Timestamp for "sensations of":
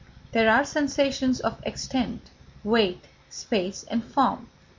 0.65-1.61